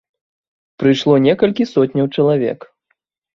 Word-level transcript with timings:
Прыйшло 0.83 1.15
некалькі 1.27 1.67
сотняў 1.73 2.09
чалавек. 2.17 2.59